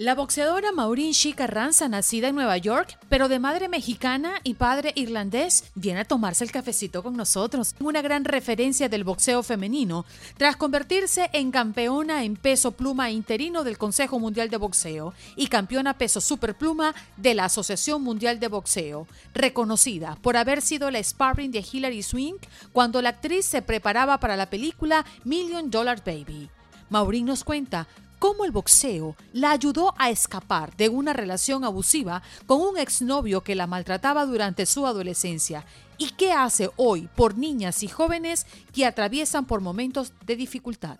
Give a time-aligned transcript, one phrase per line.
[0.00, 4.94] La boxeadora Maureen She Carranza, nacida en Nueva York, pero de madre mexicana y padre
[4.96, 7.74] irlandés, viene a tomarse el cafecito con nosotros.
[7.80, 10.06] Una gran referencia del boxeo femenino,
[10.38, 15.98] tras convertirse en campeona en peso pluma interino del Consejo Mundial de Boxeo y campeona
[15.98, 21.62] peso superpluma de la Asociación Mundial de Boxeo, reconocida por haber sido la sparring de
[21.70, 22.36] Hilary Swing
[22.72, 26.48] cuando la actriz se preparaba para la película Million Dollar Baby.
[26.88, 27.86] Maureen nos cuenta
[28.20, 33.56] cómo el boxeo la ayudó a escapar de una relación abusiva con un exnovio que
[33.56, 35.64] la maltrataba durante su adolescencia
[35.98, 40.98] y qué hace hoy por niñas y jóvenes que atraviesan por momentos de dificultad.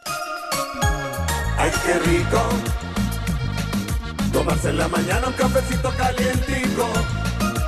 [1.56, 2.40] ¡Ay, qué rico!
[4.32, 6.88] Tomarse en la mañana un cafecito calientico.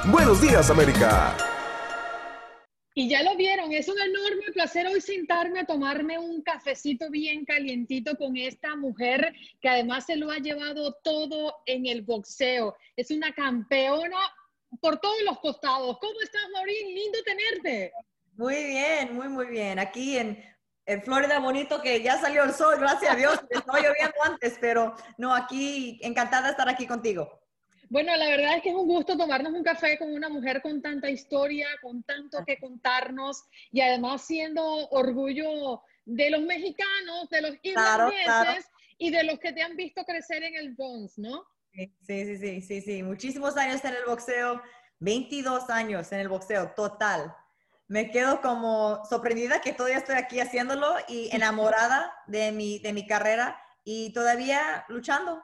[0.07, 1.52] Buenos días, América.
[2.95, 7.45] Y ya lo vieron, es un enorme placer hoy sentarme a tomarme un cafecito bien
[7.47, 9.33] calientito con esta mujer
[9.63, 12.77] que además se lo ha llevado todo en el boxeo.
[12.95, 14.19] Es una campeona
[14.81, 15.99] por todos los costados.
[16.01, 16.95] ¿Cómo estás, Maureen?
[16.95, 17.93] Lindo tenerte.
[18.37, 19.79] Muy bien, muy, muy bien.
[19.79, 20.43] Aquí en,
[20.85, 23.41] en Florida, bonito que ya salió el sol, gracias a Dios.
[23.51, 27.42] Estaba lloviendo antes, pero no, aquí encantada de estar aquí contigo.
[27.93, 30.81] Bueno, la verdad es que es un gusto tomarnos un café con una mujer con
[30.81, 37.55] tanta historia, con tanto que contarnos y además siendo orgullo de los mexicanos, de los
[37.63, 41.45] irlandeses y de los que te han visto crecer en el Bronx, ¿no?
[41.75, 43.03] Sí, sí, sí, sí, sí.
[43.03, 44.63] Muchísimos años en el boxeo,
[45.01, 47.37] 22 años en el boxeo, total.
[47.89, 53.07] Me quedo como sorprendida que todavía estoy aquí haciéndolo y enamorada de mi, de mi
[53.07, 55.43] carrera y todavía luchando.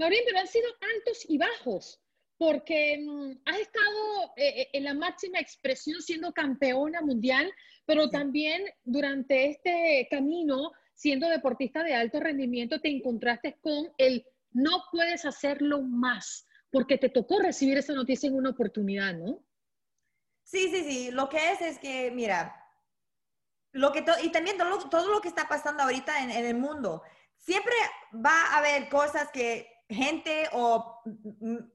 [0.00, 2.00] Maureen, pero han sido altos y bajos,
[2.38, 7.52] porque mm, has estado eh, eh, en la máxima expresión siendo campeona mundial,
[7.84, 14.84] pero también durante este camino, siendo deportista de alto rendimiento, te encontraste con el no
[14.90, 19.44] puedes hacerlo más, porque te tocó recibir esa noticia en una oportunidad, ¿no?
[20.44, 21.10] Sí, sí, sí.
[21.10, 22.56] Lo que es es que, mira,
[23.72, 27.02] lo que y también todo lo, que está pasando ahorita en, en el mundo,
[27.36, 27.74] siempre
[28.14, 31.02] va a haber cosas que gente o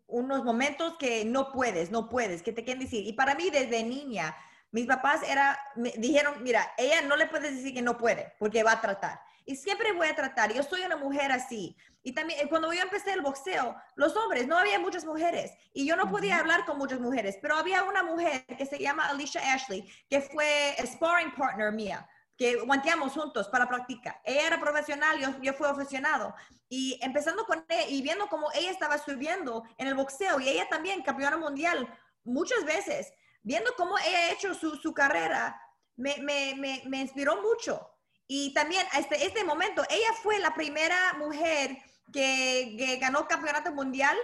[0.07, 3.05] unos momentos que no puedes, no puedes, que te quieren decir.
[3.05, 4.35] Y para mí desde niña,
[4.71, 8.63] mis papás era, me dijeron, mira, ella no le puedes decir que no puede, porque
[8.63, 9.19] va a tratar.
[9.45, 10.51] Y siempre voy a tratar.
[10.53, 11.77] Yo soy una mujer así.
[12.01, 15.51] Y también eh, cuando yo empecé el boxeo, los hombres, no había muchas mujeres.
[15.73, 19.07] Y yo no podía hablar con muchas mujeres, pero había una mujer que se llama
[19.09, 24.19] Alicia Ashley, que fue sparring partner mía que guanteamos juntos para practicar.
[24.23, 26.35] Ella era profesional, yo, yo fui aficionado.
[26.67, 30.67] Y empezando con ella y viendo cómo ella estaba subiendo en el boxeo y ella
[30.69, 31.87] también campeona mundial
[32.23, 33.13] muchas veces,
[33.43, 35.61] viendo cómo ella ha hecho su, su carrera,
[35.95, 37.89] me, me, me, me, inspiró mucho.
[38.27, 41.77] Y también este, este momento, ella fue la primera mujer
[42.11, 44.17] que, que ganó campeonato mundial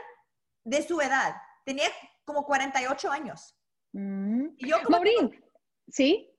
[0.63, 1.35] de su edad.
[1.63, 1.88] Tenía
[2.25, 3.55] como 48 años.
[3.93, 4.47] Mm.
[4.57, 4.99] Y yo como...
[5.88, 6.31] ¿sí?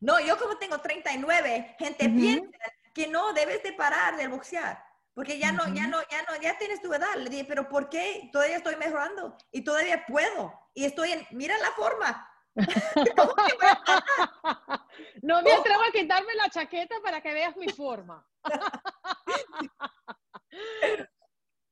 [0.00, 2.58] No, yo como tengo 39, gente piensa
[2.94, 4.82] que no debes de parar de boxear,
[5.14, 7.14] porque ya no, ya no, ya no, ya tienes tu edad.
[7.16, 8.28] Le dije, pero ¿por qué?
[8.32, 10.52] Todavía estoy mejorando y todavía puedo.
[10.74, 12.30] Y estoy en, mira la forma.
[15.22, 18.26] no me atrevo a quitarme la chaqueta para que veas mi forma.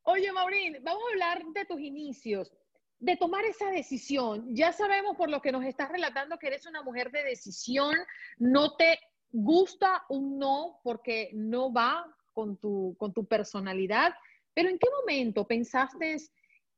[0.03, 2.53] Oye, Maureen, vamos a hablar de tus inicios
[2.99, 4.55] de tomar esa decisión.
[4.55, 7.95] Ya sabemos por lo que nos estás relatando que eres una mujer de decisión,
[8.39, 8.99] no te
[9.31, 14.15] gusta un no porque no va con tu, con tu personalidad,
[14.55, 16.17] pero ¿en qué momento pensaste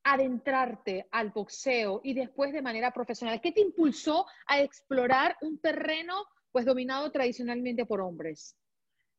[0.02, 3.40] adentrarte al boxeo y después de manera profesional?
[3.40, 8.56] ¿Qué te impulsó a explorar un terreno pues dominado tradicionalmente por hombres?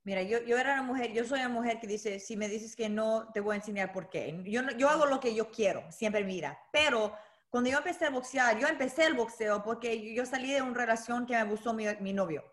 [0.04, 2.76] Mira, yo, yo era una mujer, yo soy una mujer que dice, si me dices
[2.76, 4.42] que no, te voy a enseñar por qué.
[4.46, 6.58] Yo, yo hago lo que yo quiero, siempre mira.
[6.72, 7.14] Pero
[7.50, 11.26] cuando yo empecé a boxear, yo empecé el boxeo porque yo salí de una relación
[11.26, 12.44] que me gustó mi, mi novio.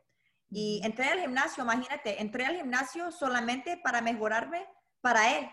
[0.50, 4.66] Y entré al gimnasio, imagínate, entré al gimnasio solamente para mejorarme
[5.00, 5.48] para él.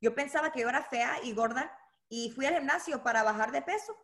[0.00, 1.76] Yo pensaba que yo era fea y gorda
[2.08, 3.96] y fui al gimnasio para bajar de peso.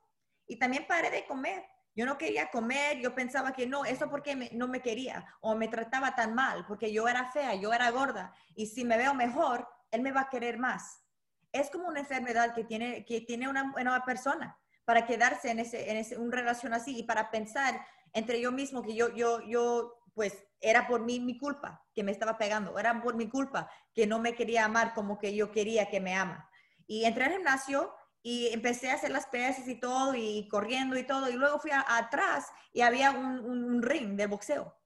[0.47, 1.65] Y también paré de comer.
[1.95, 5.69] Yo no quería comer, yo pensaba que no, eso porque no me quería o me
[5.69, 9.69] trataba tan mal, porque yo era fea, yo era gorda, y si me veo mejor,
[9.91, 11.05] él me va a querer más.
[11.53, 15.91] Es como una enfermedad que tiene, que tiene una, una persona para quedarse en, ese,
[15.91, 19.99] en ese, una relación así y para pensar entre yo mismo que yo, yo, yo,
[20.15, 24.07] pues era por mí mi culpa que me estaba pegando, era por mi culpa que
[24.07, 26.49] no me quería amar como que yo quería que me ama.
[26.87, 31.05] Y entré al gimnasio y empecé a hacer las pesas y todo, y corriendo y
[31.05, 34.77] todo, y luego fui atrás y había un, ring de boxeo.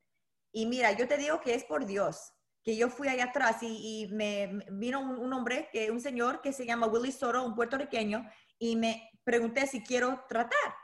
[0.52, 2.32] Y mira, yo te digo que es por Dios,
[2.64, 6.64] que yo fui allá atrás y, me vino un, hombre, que, un señor que se
[6.64, 8.28] llama Willy Soto, un puertorriqueño,
[8.58, 10.74] y me pregunté si quiero tratar.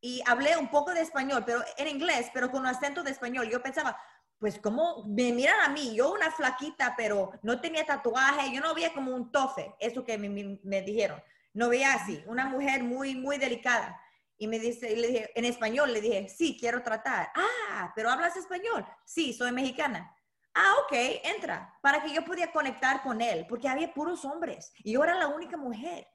[0.00, 3.48] Y hablé un poco de español, pero en inglés, pero con un acento de español.
[3.48, 3.96] Yo pensaba,
[4.38, 8.74] pues como me miran a mí, yo una flaquita, pero no tenía tatuaje, yo no
[8.74, 11.22] veía como un tofe, eso que me- me dijeron.
[11.54, 14.00] No veía así, una mujer muy, muy delicada.
[14.38, 17.30] Y me dice, y le dije, en español, le dije, sí, quiero tratar.
[17.34, 18.84] Ah, pero hablas español.
[19.04, 20.14] Sí, soy mexicana.
[20.54, 20.92] Ah, ok,
[21.24, 25.14] entra, para que yo pudiera conectar con él, porque había puros hombres y yo era
[25.14, 26.06] la única mujer.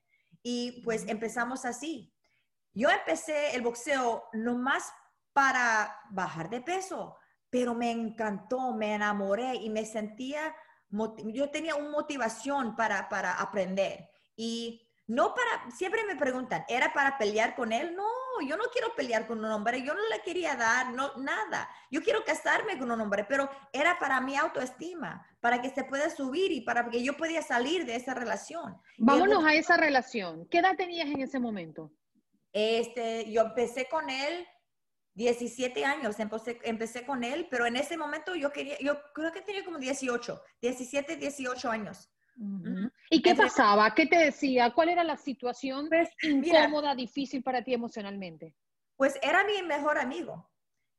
[0.43, 2.13] Y pues empezamos así.
[2.73, 4.93] Yo empecé el boxeo nomás
[5.33, 7.17] para bajar de peso,
[7.49, 10.55] pero me encantó, me enamoré y me sentía,
[11.25, 14.09] yo tenía una motivación para, para aprender.
[14.35, 17.95] Y no para, siempre me preguntan, ¿era para pelear con él?
[17.95, 18.05] No,
[18.45, 21.69] yo no quiero pelear con un hombre, yo no le quería dar, no, nada.
[21.89, 26.09] Yo quiero casarme con un hombre, pero era para mi autoestima, para que se pueda
[26.09, 28.77] subir y para que yo podía salir de esa relación.
[28.97, 30.45] Vámonos a esa relación.
[30.49, 31.89] ¿Qué edad tenías en ese momento?
[32.51, 34.45] Este, yo empecé con él
[35.13, 39.41] 17 años, empecé, empecé con él, pero en ese momento yo quería, yo creo que
[39.41, 42.11] tenía como 18, 17, 18 años.
[43.09, 43.93] ¿Y qué Entonces- pasaba?
[43.95, 44.71] ¿Qué te decía?
[44.73, 48.53] ¿Cuál era la situación Pues, mira, incómoda, difícil para ti emocionalmente?
[48.95, 50.49] pues era mi mejor amigo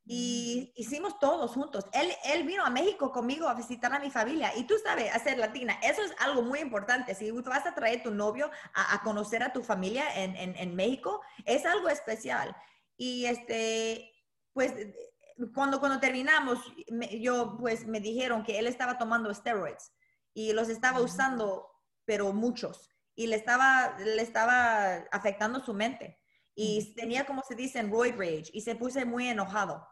[0.06, 1.84] y hicimos todos juntos.
[1.93, 5.37] Él, él vino a México conmigo a visitar a mi familia y tú sabes, hacer
[5.37, 7.14] latina, eso es algo muy importante.
[7.14, 10.56] Si tú vas a traer tu novio a, a conocer a tu familia en, en,
[10.56, 12.56] en México, es algo especial.
[12.96, 14.11] Y este,
[14.54, 14.72] pues
[15.54, 16.58] cuando, cuando terminamos,
[16.90, 19.93] me- yo pues me dijeron que él estaba tomando steroids
[20.32, 21.69] y los estaba usando,
[22.08, 26.19] pero muchos, y le estaba, le estaba afectando su mente.
[26.55, 29.87] Y tenía, como se dice, en roid rage, y se puse muy enojado.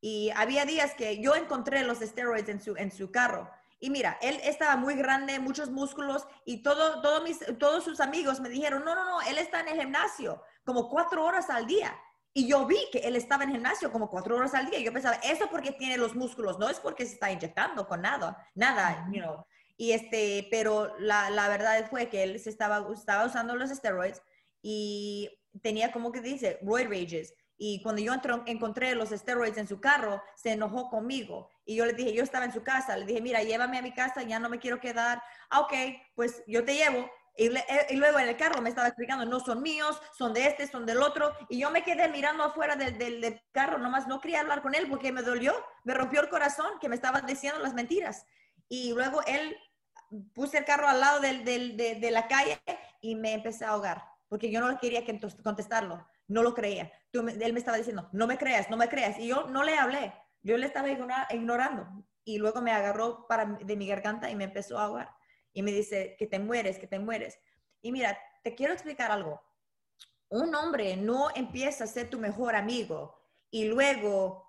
[0.00, 3.50] Y había días que yo encontré los steroids en su, en su carro.
[3.78, 8.40] Y mira, él estaba muy grande, muchos músculos, y todo, todo mis, todos sus amigos
[8.40, 11.94] me dijeron, no, no, no, él está en el gimnasio como cuatro horas al día.
[12.32, 14.78] Y yo vi que él estaba en el gimnasio como cuatro horas al día.
[14.78, 18.00] Y yo pensaba, eso porque tiene los músculos, no es porque se está inyectando con
[18.00, 19.44] nada, nada, you know.
[19.80, 24.20] Y este, pero la, la verdad fue que él se estaba, estaba usando los steroids
[24.60, 25.30] y
[25.62, 27.32] tenía como que dice, roid rages.
[27.56, 31.48] Y cuando yo entró- encontré los steroids en su carro, se enojó conmigo.
[31.64, 33.94] Y yo le dije, yo estaba en su casa, le dije, mira, llévame a mi
[33.94, 35.22] casa, ya no me quiero quedar.
[35.48, 35.72] Ah, ok,
[36.14, 37.10] pues yo te llevo.
[37.36, 37.50] Eh,
[37.88, 40.84] y luego en el carro me estaba explicando, no son míos, son de este, son
[40.84, 41.32] del otro.
[41.48, 44.74] Y yo me quedé mirando afuera del, del- del carro, nomás no quería hablar con
[44.74, 45.54] él porque me dolió,
[45.84, 48.26] me rompió el corazón que me estaba diciendo las mentiras.
[48.68, 49.56] Y luego él
[50.34, 52.60] puse el carro al lado de, la calle
[53.00, 56.92] y me empecé a ahogar porque yo no quería que contestarlo, no lo creía.
[57.10, 59.18] Tú él me estaba diciendo, no me creas, no me creas.
[59.18, 62.06] Y yo no le hablé, yo le estaba ignora- ignorando.
[62.24, 63.26] Y luego me agarró
[63.60, 65.10] de mi garganta y me empezó a ahogar.
[65.52, 67.40] Y me dice, que te mueres, que te mueres.
[67.82, 69.42] Y mira, te quiero explicar algo.
[70.28, 73.20] Un hombre no empieza a ser tu mejor amigo
[73.50, 74.46] y luego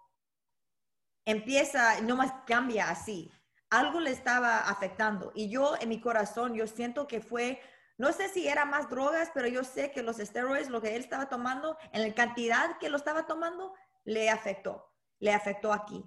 [1.26, 3.32] empieza, no más cambia así.
[3.72, 5.32] Algo le estaba afectando.
[5.34, 7.60] Y yo en mi corazón, yo siento que fue,
[7.98, 11.02] no sé si era más drogas, pero yo sé que los steroids, lo que él
[11.02, 13.74] estaba tomando, en la cantidad que lo estaba tomando,
[14.04, 14.94] le afectó.
[15.18, 16.06] Le afectó aquí.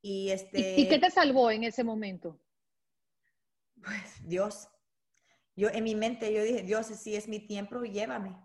[0.00, 0.76] Y este...
[0.76, 2.40] ¿Y, y qué te salvó en ese momento?
[3.82, 4.68] Pues Dios.
[5.56, 8.36] Yo en mi mente, yo dije, Dios, si es mi tiempo, llévame.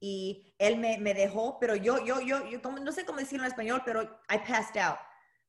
[0.00, 3.52] Y él me, me dejó, pero yo, yo, yo, yo no sé cómo decirlo en
[3.52, 4.98] español, pero I passed out.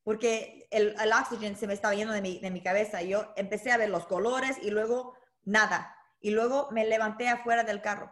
[0.04, 3.02] Porque el, el oxygen se me estaba yendo de mi, de mi cabeza.
[3.02, 5.96] Y yo empecé a ver los colores y luego nada.
[6.20, 8.12] Y luego me levanté afuera del carro.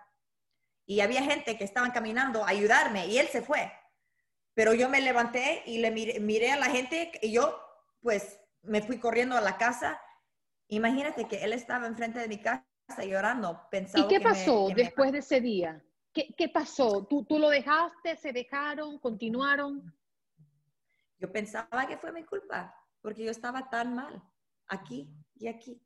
[0.86, 3.72] Y había gente que estaban caminando a ayudarme y él se fue.
[4.54, 7.58] Pero yo me levanté y le miré, miré a la gente y yo,
[8.02, 10.00] pues, me fui corriendo a la casa.
[10.68, 12.66] Imagínate que él estaba enfrente de mi casa
[13.06, 15.82] llorando, pensando ¿Y qué que me- pasó me- después de ese día?
[16.14, 17.06] ¿Qué, qué pasó?
[17.10, 18.18] ¿Tú, ¿Tú lo dejaste?
[18.18, 19.00] ¿Se dejaron?
[19.00, 19.94] ¿Continuaron?
[21.22, 24.24] Yo pensaba que fue mi culpa, porque yo estaba tan mal,
[24.68, 25.80] aquí y aquí.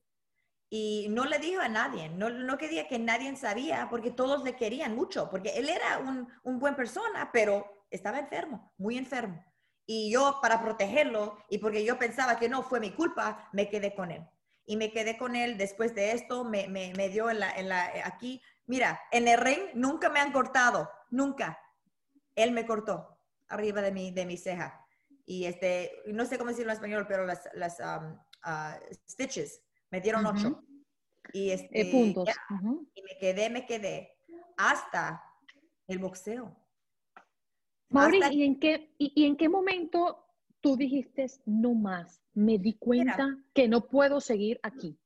[0.70, 4.56] Y no le dijo a nadie, no, no quería que nadie sabía, porque todos le
[4.56, 9.44] querían mucho, porque él era un, un buen persona, pero estaba enfermo, muy enfermo.
[9.86, 13.94] Y yo, para protegerlo, y porque yo pensaba que no fue mi culpa, me quedé
[13.94, 14.26] con él.
[14.66, 17.68] Y me quedé con él después de esto, me, me, me dio en la, en
[17.68, 18.42] la, aquí.
[18.68, 21.60] Mira, en el ring nunca me han cortado, nunca.
[22.36, 24.85] Él me cortó arriba de mi, de mi ceja
[25.26, 28.80] y este, no sé cómo decirlo en español, pero las, las um, ah,
[29.10, 30.36] stitches me dieron Ujú.
[30.38, 30.64] ocho.
[31.34, 32.26] Y este, Eh, puntos.
[32.28, 32.36] ya,
[32.94, 34.20] y me quedé, me quedé
[34.58, 35.22] hasta
[35.88, 36.56] el boxeo.
[37.90, 40.28] Mauri, Hasta- ¿y en, qué, y, y en qué momento
[40.62, 42.22] tú dijiste no más?
[42.34, 45.00] Me di cuenta que no puedo seguir aquí.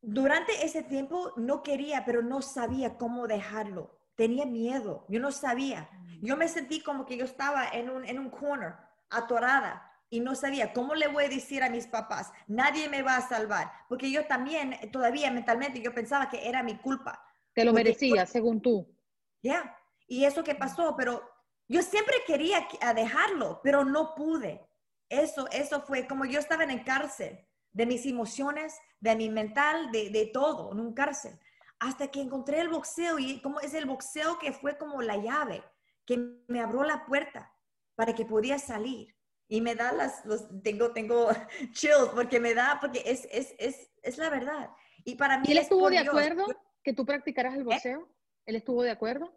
[0.00, 4.00] Durante ese tiempo no quería, pero no sabía cómo dejarlo.
[4.16, 5.88] Tenía miedo, yo no sabía.
[6.22, 8.74] Yo me sentí como que yo estaba en un, en un corner,
[9.10, 13.16] atorada, y no sabía cómo le voy a decir a mis papás, nadie me va
[13.16, 17.20] a salvar, porque yo también todavía mentalmente yo pensaba que era mi culpa.
[17.54, 18.96] Te lo merecía, según tú.
[19.42, 19.76] Ya,
[20.06, 21.28] y eso que pasó, pero
[21.66, 24.64] yo siempre quería dejarlo, pero no pude.
[25.08, 29.90] Eso, eso fue como yo estaba en el cárcel de mis emociones, de mi mental,
[29.90, 31.36] de, de todo, en un cárcel.
[31.80, 35.64] Hasta que encontré el boxeo y como es el boxeo que fue como la llave,
[36.06, 36.16] que
[36.48, 37.52] me abrió la puerta
[37.94, 39.16] para que podía salir.
[39.48, 41.28] Y me da las, los, tengo, tengo
[41.72, 44.70] chills porque me da, porque es, es, es, es la verdad.
[45.04, 45.44] Y para mí...
[45.48, 46.46] ¿Y él estuvo de acuerdo
[46.82, 47.64] que tú practicaras el ¿Eh?
[47.64, 48.08] boxeo?
[48.46, 49.32] ¿Él estuvo de acuerdo?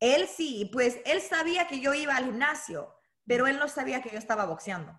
[0.00, 2.94] Él sí, pues él sabía que yo iba al gimnasio,
[3.26, 4.98] pero él no sabía que yo estaba boxeando.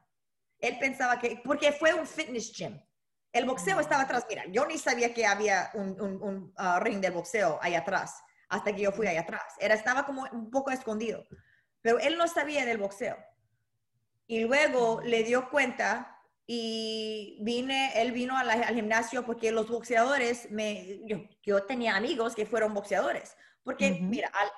[0.60, 2.80] Él pensaba que, porque fue un fitness gym.
[3.32, 3.80] El boxeo mm.
[3.80, 4.26] estaba atrás.
[4.28, 8.76] Mira, yo ni sabía que había un, un, uh, ring de boxeo ahí atrás, hasta
[8.76, 9.56] que yo fui ahí atrás.
[9.60, 11.26] Era, estaba como un poco escondido.
[11.82, 13.18] Pero él no sabía del boxeo.
[14.28, 21.00] Y luego le dio cuenta y vine, él vino al gimnasio porque los boxeadores, me,
[21.44, 23.38] yo, tenía amigos que fueron boxeadores.
[23.64, 24.50] Porque, mira, al,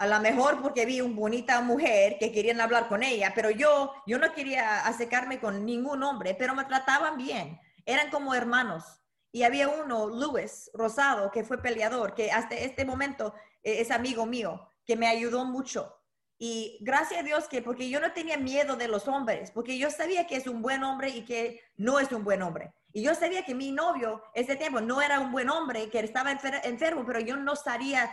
[0.00, 3.92] a lo mejor porque vi una bonita mujer que querían hablar con ella, pero yo,
[4.06, 8.99] yo no quería acercarme con ningún hombre, pero me trataban bien, eran como hermanos.
[9.32, 14.26] Y había uno, Luis Rosado, que fue peleador, que hasta este momento eh, es amigo
[14.26, 15.96] mío, que me ayudó mucho.
[16.38, 19.90] Y gracias a Dios que, porque yo no tenía miedo de los hombres, porque yo
[19.90, 22.72] sabía que es un buen hombre y que no es un buen hombre.
[22.92, 26.32] Y yo sabía que mi novio ese tiempo no era un buen hombre, que estaba
[26.32, 28.10] enfermo, pero yo no sabía,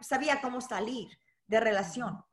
[0.00, 1.08] sabía cómo salir
[1.46, 2.24] de relación.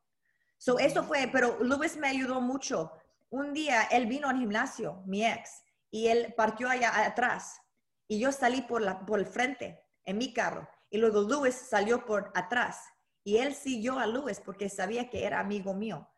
[0.57, 2.91] So, eso fue, pero Luis me ayudó mucho.
[3.29, 7.59] Un día él vino al gimnasio, mi ex, y él partió allá atrás.
[8.08, 10.68] Y yo salí por, la, por el frente en mi carro.
[10.90, 12.82] Y luego Luis salió por atrás.
[13.24, 16.10] Y él siguió a Luis porque sabía que era amigo mío.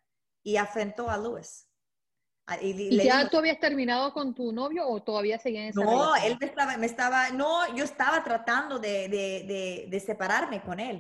[0.44, 1.70] Y afrentó a Luis.
[2.50, 6.36] Ah, ¿Y, ya tú habías terminado con tu novio o todavía seguían esa No, él
[6.40, 11.00] me estaba, me estaba, no, yo estaba tratando de, de, de, separarme con él,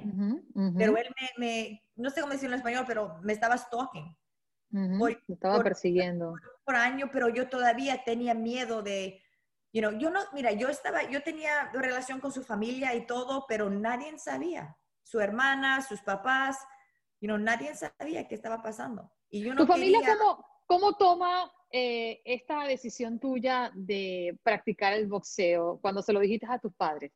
[0.78, 4.16] pero él me, me, no sé cómo decirlo en español, pero me estaba stalking.
[4.70, 6.36] me estaba persiguiendo.
[6.64, 9.20] Por, año, pero yo todavía tenía miedo de,
[9.72, 13.46] you know, yo no, mira, yo estaba, yo tenía relación con su familia y todo,
[13.48, 14.78] pero nadie sabía.
[15.04, 16.58] Su hermana, sus papás,
[17.20, 19.12] you know, nadie sabía qué estaba pasando.
[19.30, 25.08] Y yo no ¿Tu familia cómo, ¿Cómo toma eh, esta decisión tuya de practicar el
[25.08, 27.12] boxeo cuando se lo dijiste a tus padres?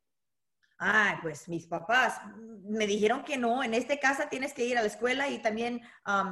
[0.78, 2.20] Ah, pues mis papás
[2.64, 5.82] me dijeron que no, en esta casa tienes que ir a la escuela y también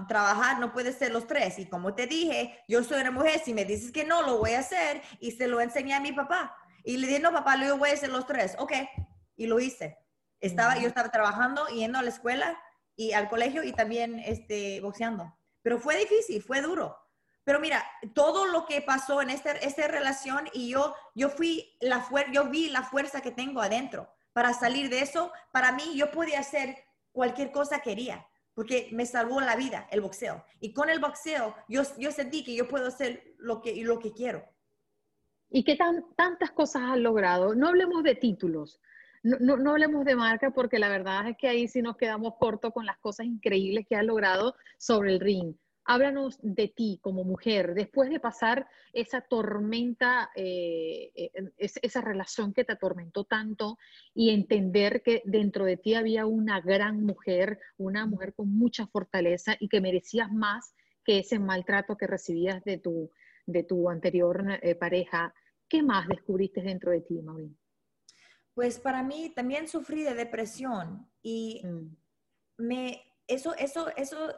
[0.08, 1.58] trabajar, no puedes ser los tres.
[1.58, 4.52] Y como te dije, yo soy una mujer, si me dices que no, lo voy
[4.52, 6.56] a hacer y se lo enseñé a mi papá.
[6.84, 8.56] Y le dije, no, papá, lo voy a hacer los tres.
[8.58, 8.72] Ok,
[9.36, 9.98] y lo hice.
[10.40, 12.60] Estaba, Yo estaba trabajando, yendo a la escuela
[12.96, 15.32] y al colegio y también este, boxeando.
[15.62, 16.98] Pero fue difícil, fue duro.
[17.44, 17.84] Pero mira,
[18.14, 22.68] todo lo que pasó en esta, esta relación y yo, yo fui la yo vi
[22.68, 25.32] la fuerza que tengo adentro para salir de eso.
[25.52, 26.76] Para mí, yo podía hacer
[27.12, 30.44] cualquier cosa que quería porque me salvó la vida el boxeo.
[30.60, 34.12] Y con el boxeo, yo, yo sentí que yo puedo hacer lo que, lo que
[34.12, 34.44] quiero.
[35.50, 37.54] ¿Y qué tan, tantas cosas has logrado?
[37.54, 38.80] No hablemos de títulos,
[39.22, 42.34] no, no, no, hablemos de marca porque la verdad es que ahí sí nos quedamos
[42.38, 45.54] cortos con las cosas increíbles que has logrado sobre el ring.
[45.84, 52.64] Háblanos de ti como mujer, después de pasar esa tormenta, eh, eh, esa relación que
[52.64, 53.78] te atormentó tanto
[54.14, 59.56] y entender que dentro de ti había una gran mujer, una mujer con mucha fortaleza
[59.58, 60.74] y que merecías más
[61.04, 63.10] que ese maltrato que recibías de tu,
[63.46, 65.34] de tu anterior eh, pareja.
[65.68, 67.58] ¿Qué más descubriste dentro de ti, Maureen?
[68.54, 71.96] Pues para mí también sufrí de depresión y mm.
[72.58, 74.32] me, eso, eso, eso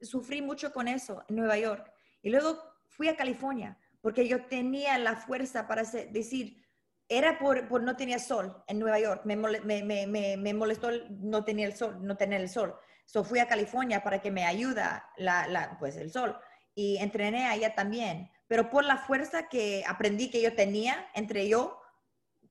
[0.00, 1.92] sufrí mucho con eso en Nueva York.
[2.22, 6.62] Y luego fui a California porque yo tenía la fuerza para decir,
[7.08, 11.70] era por, por no tenía sol en Nueva York, me, me, me, molestó no tener
[11.70, 12.74] el sol, no tener el sol.
[13.06, 16.36] So fui a California para que me ayuda la, pues el sol
[16.74, 18.30] y entrené allá también.
[18.46, 21.80] Pero por la fuerza que aprendí que yo tenía entre yo,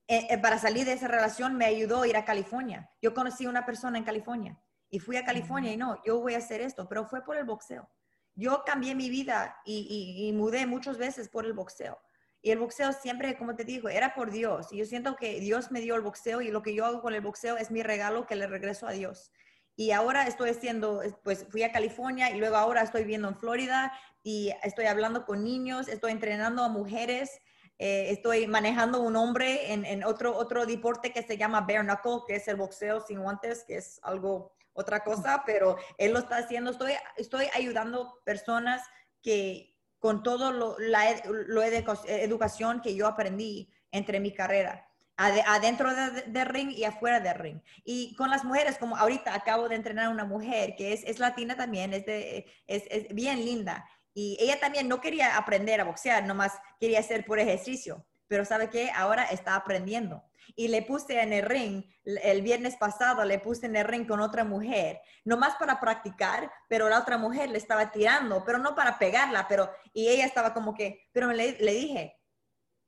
[0.08, 2.90] eh, eh, para salir de esa relación me ayudó a ir a California.
[3.02, 4.60] Yo conocí una persona en California
[4.94, 7.46] y fui a California y no, yo voy a hacer esto, pero fue por el
[7.46, 7.90] boxeo.
[8.36, 12.00] Yo cambié mi vida y, mudé muchas veces por el boxeo.
[12.44, 14.72] Y el boxeo siempre, como te digo, era por Dios.
[14.72, 17.16] Y yo siento que Dios me dio el boxeo y lo que yo hago con
[17.16, 19.32] el boxeo es mi regalo que le regreso a Dios.
[19.76, 23.92] y ahora estoy haciendo, pues fui a California y luego ahora estoy viviendo en Florida
[24.22, 27.42] y estoy hablando con niños, estoy entrenando a mujeres,
[27.80, 32.22] eh, estoy manejando un hombre en, en, otro, otro deporte que se llama bare knuckle,
[32.28, 36.38] que es el boxeo sin guantes, que es algo, otra cosa, pero él lo está
[36.38, 36.72] haciendo.
[36.72, 38.82] Estoy, estoy ayudando personas
[39.22, 46.34] que con todo lo, la lo educación que yo aprendí entre mi carrera adentro del
[46.34, 47.62] de ring y afuera del ring.
[47.84, 51.20] Y con las mujeres, como ahorita acabo de entrenar a una mujer que es, es
[51.20, 53.88] latina también, es, es, es, bien linda.
[54.13, 58.06] Y ella también no quería aprender a boxear, nomás quería hacer por ejercicio.
[58.27, 58.92] Pero ¿sabe qué?
[58.92, 60.24] Ahora está aprendiendo.
[60.56, 64.20] Y le puse en el ring, el viernes pasado le puse en el ring con
[64.20, 69.00] otra mujer, nomás para practicar, pero la otra mujer le estaba tirando, pero no para
[69.00, 72.20] pegarla, pero, y ella estaba como que, pero le, le dije,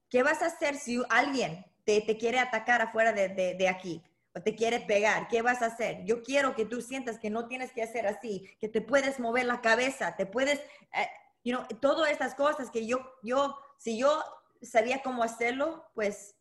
[0.09, 4.81] ¿qué vas a hacer si alguien te, quiere atacar afuera de, aquí o te quiere
[4.81, 6.03] pegar, ¿qué vas a hacer?
[6.03, 9.45] Yo quiero que tú sientas que no tienes que hacer así, que te puedes mover
[9.45, 11.09] la cabeza, te puedes, eh,
[11.43, 14.21] you know, todas estas cosas que yo, yo, si yo
[14.61, 16.35] sabía cómo hacerlo, pues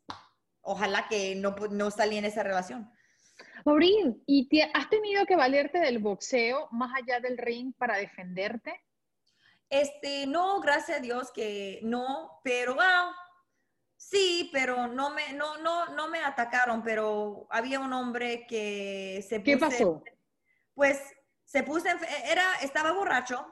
[0.65, 2.91] ojalá que no, no salí en esa relación.
[3.65, 8.81] Maureen, ¿y te, has tenido que valerte del boxeo más allá del ring para defenderte?
[9.71, 13.15] Este, no, gracias a Dios que no, pero wow,
[13.97, 19.41] Sí, pero no me, no, no, no me atacaron, pero había un hombre que se
[19.41, 19.45] puso.
[19.45, 20.05] ¿Qué pasó?
[20.75, 21.01] Pues
[21.45, 21.87] se puso,
[22.27, 23.47] era, estaba borracho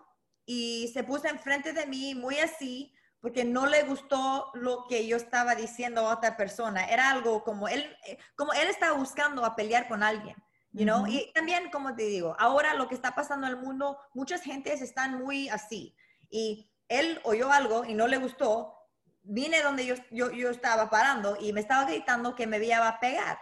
[0.45, 2.92] y se puso enfrente de mí muy así
[3.23, 6.85] porque no le gustó lo que yo estaba diciendo a otra persona.
[6.85, 10.37] Era algo como él, eh, como él estaba buscando a pelear con alguien.
[10.73, 11.07] You know?
[11.07, 14.83] Y también, como te digo, ahora lo que está pasando en el mundo, muchas gentes
[14.83, 15.97] están muy así.
[16.29, 18.79] Y él oyó algo y no le gustó
[19.23, 23.00] vine donde yo, yo, yo, estaba parando y me estaba gritando que me iba a
[23.00, 23.38] pegar.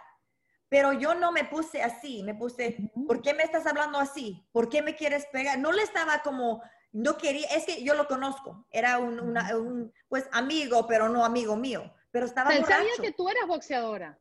[0.69, 4.47] Pero yo no me puse así, me puse, ¿por qué me estás hablando así?
[4.53, 5.59] ¿Por qué me quieres pegar?
[5.59, 9.93] No le estaba como, no quería, es que yo lo conozco, era un, una, un
[10.09, 14.19] pues amigo, pero no amigo mío, pero estaba Él sabía que tú eras boxeadora.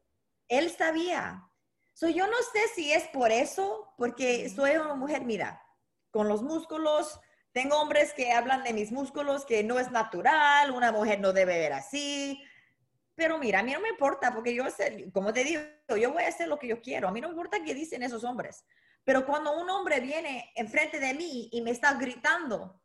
[0.48, 1.46] Él sabía.
[1.94, 5.62] So, yo no sé si es por eso, porque soy una mujer, mira,
[6.12, 7.20] con los músculos,
[7.52, 11.58] tengo hombres que hablan de mis músculos, que no es natural, una mujer no debe
[11.58, 12.42] ver así.
[13.16, 14.64] Pero mira, a mí no me importa, porque yo,
[15.12, 15.62] como te digo,
[16.00, 17.08] yo voy a hacer lo que yo quiero.
[17.08, 18.64] A mí no me importa qué dicen esos hombres.
[19.04, 22.82] Pero cuando un hombre viene enfrente de mí y me está gritando,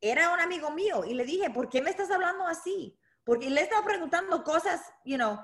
[0.00, 2.98] era un amigo mío y le dije, ¿por qué me estás hablando así?
[3.24, 5.38] Porque le estaba preguntando cosas, you know,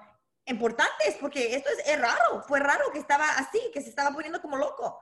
[0.46, 4.40] importantes, porque esto es, es, raro, fue raro que estaba así, que se estaba poniendo
[4.40, 5.00] como loco.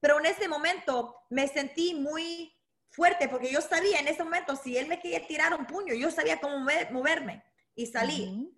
[0.00, 2.52] Pero en ese momento me sentí muy
[2.90, 6.10] fuerte porque yo sabía en ese momento, si él me quería tirar un puño, yo
[6.10, 6.58] sabía cómo
[6.90, 7.44] moverme
[7.74, 8.52] y salí.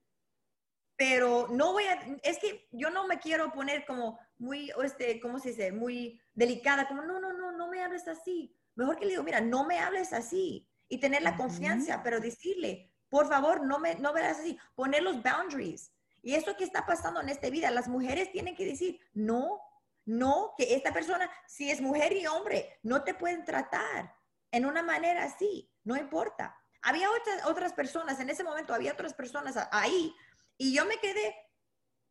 [0.97, 5.39] Pero no voy a, es que yo no me quiero poner como muy, este, ¿cómo
[5.39, 5.73] se dice?
[5.73, 8.57] Muy delicada, como, no, no, no, no me hables así.
[8.75, 10.69] Mejor que le digo, mira, no me hables así.
[10.89, 14.59] Y tener la confianza, pero decirle, por favor, no me, no me así.
[14.75, 15.93] Poner los boundaries.
[16.23, 19.61] Y eso que está pasando en esta vida, las mujeres tienen que decir, no,
[20.05, 24.15] no, que esta persona, si es mujer y hombre, no te pueden tratar
[24.51, 26.57] en una manera así, no importa.
[26.83, 30.15] Había otras, otras personas, en ese momento había otras personas ahí
[30.57, 31.37] y yo me quedé,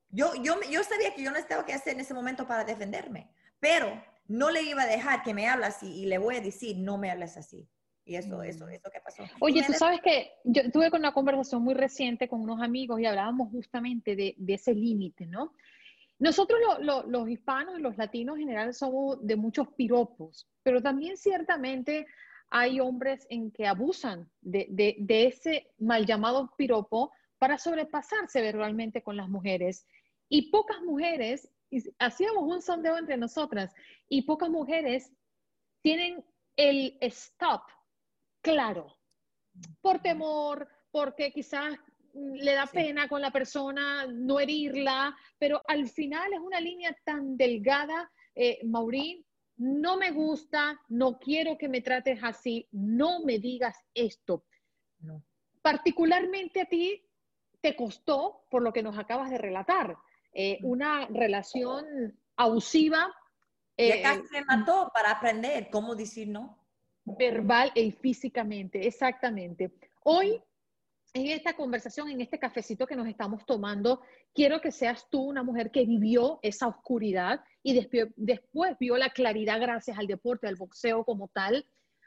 [0.10, 3.30] yo, yo, yo sabía que yo no estaba que hacer en ese momento para defenderme,
[3.60, 6.78] pero no le iba a dejar que me hable así y le voy a decir,
[6.78, 7.68] no me hables así.
[8.06, 8.70] Y eso, eso, mm.
[8.70, 9.24] eso que pasó.
[9.42, 13.52] Oye, tú sabes que yo tuve una conversación muy reciente con unos amigos y hablábamos
[13.52, 15.54] justamente de, de ese límite, ¿no?
[16.20, 22.08] Nosotros los hispanos y los latinos en general somos de muchos piropos, pero también ciertamente
[22.50, 29.30] hay hombres en que abusan de, ese mal llamado piropo para sobrepasarse verbalmente con las
[29.30, 29.86] mujeres.
[30.30, 31.50] Y pocas mujeres,
[32.00, 33.74] hacíamos un sondeo entre nosotras,
[34.10, 35.12] y pocas mujeres
[35.82, 36.24] tienen
[36.56, 37.62] el stop
[38.42, 38.98] claro,
[39.82, 41.78] por temor, porque quizás
[42.14, 47.38] le da pena con la persona no herirla, pero al final es una línea tan
[47.38, 49.26] delgada, eh, Maurín,
[49.58, 54.46] no me gusta, no quiero que me trates así, no me digas esto.
[55.62, 57.04] Particularmente a ti
[57.60, 59.98] te costó, por lo que nos acabas de relatar,
[60.40, 63.12] eh, una relación abusiva.
[63.76, 66.64] Eh, casi me mató para aprender cómo decir no.
[67.04, 69.72] Verbal y físicamente, exactamente.
[70.04, 70.40] Hoy
[71.16, 75.42] en esta conversación, en este cafecito que nos estamos tomando, quiero que seas tú una
[75.42, 77.74] mujer que vivió esa oscuridad y
[78.16, 81.66] después, vio la claridad gracias al deporte, al boxeo como tal.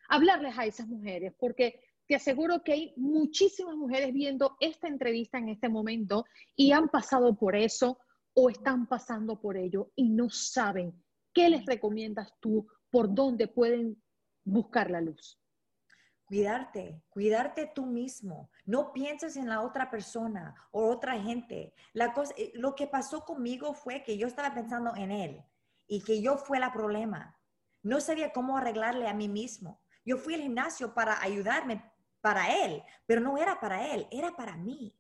[0.09, 5.49] Hablarles a esas mujeres, porque te aseguro que hay muchísimas mujeres viendo esta entrevista en
[5.49, 7.99] este momento y han pasado por eso
[8.35, 10.95] o están pasando por ello y no saben
[11.33, 12.67] ¿Qué les recomiendas tú?
[12.91, 14.03] ¿Por dónde pueden
[14.45, 15.39] buscar la luz?
[16.25, 18.51] Cuidarte, cuidarte tú mismo.
[18.65, 21.73] No pienses en la otra persona o otra gente.
[21.93, 25.45] La cosa, eh, lo que pasó conmigo fue que yo estaba pensando en él
[25.87, 27.37] y que yo fue el problema.
[27.83, 29.81] No sabía cómo arreglarle a mí mismo.
[30.05, 31.85] Yo fui al gimnasio para ayudarme
[32.21, 34.95] para él, pero no era para él, era para mí.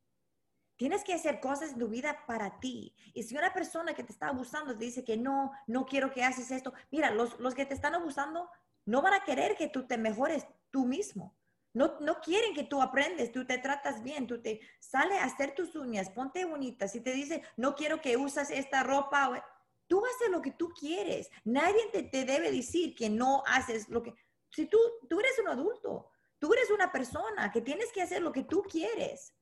[0.80, 2.94] Tienes que hacer cosas en tu vida para ti.
[3.12, 6.24] Y si una persona que te está abusando te dice que no, no quiero que
[6.24, 8.48] haces esto, mira, los, los que te están abusando
[8.86, 11.36] no van a querer que tú te mejores tú mismo.
[11.74, 15.54] No, no quieren que tú aprendes, tú te tratas bien, tú te sale a hacer
[15.54, 16.88] tus uñas, ponte bonita.
[16.88, 19.44] Si te dice, no quiero que usas esta ropa,
[19.86, 21.28] tú haces lo que tú quieres.
[21.44, 24.14] Nadie te, te debe decir que no haces lo que...
[24.48, 24.78] Si tú,
[25.10, 28.62] tú eres un adulto, tú eres una persona que tienes que hacer lo que tú
[28.62, 29.34] quieres.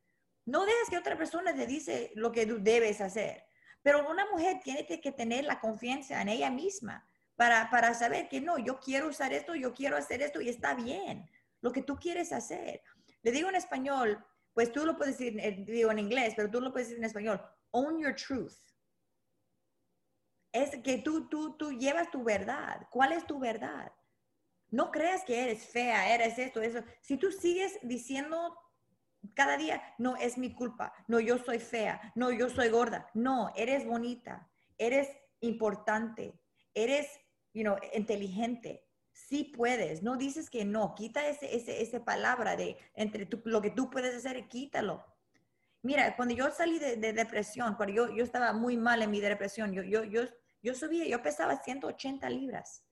[0.48, 3.44] No dejes que otra persona te dice lo que tú debes hacer.
[3.82, 7.06] Pero una mujer tiene que tener la confianza en ella misma
[7.36, 10.72] para, para saber que no, yo quiero usar esto, yo quiero hacer esto y está
[10.72, 11.28] bien
[11.60, 12.80] lo que tú quieres hacer.
[13.22, 16.62] Le digo en español, pues tú lo puedes decir, eh, digo en inglés, pero tú
[16.62, 17.42] lo puedes decir en español.
[17.70, 18.56] Own your truth.
[20.50, 22.86] Es que tú, tú, tú llevas tu verdad.
[22.90, 23.92] ¿Cuál es tu verdad?
[24.70, 26.82] No creas que eres fea, eres esto, eso.
[27.02, 28.56] Si tú sigues diciendo
[29.34, 33.52] cada día, no, es mi culpa, no, yo soy fea, no, yo soy gorda, no,
[33.56, 35.08] eres bonita, eres
[35.40, 36.40] importante,
[36.74, 37.08] eres,
[37.52, 43.28] you inteligente, sí puedes, no dices que no, quita ese, ese, esa palabra de entre
[43.44, 45.04] lo que tú puedes hacer, quítalo.
[45.82, 49.72] Mira, cuando yo salí de, depresión, cuando yo, yo estaba muy mal en mi depresión,
[49.72, 50.22] yo, yo, yo,
[50.62, 52.87] yo subía, yo pesaba 180 libras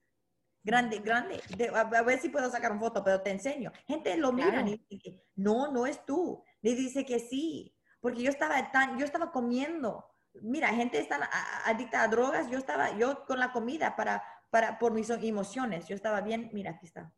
[0.66, 1.40] grande, grande.
[1.72, 3.70] a, ver si puedo sacar una foto, pero te enseño.
[3.87, 6.42] Gente lo mira y dice, no, no es tú.
[6.61, 10.05] Le dice que sí, porque yo estaba tan, yo estaba comiendo.
[10.42, 11.31] Mira, gente está
[11.64, 15.94] adicta a drogas, yo estaba, yo con la comida para, para, por mis emociones, yo
[15.94, 17.14] estaba bien, mira, aquí está.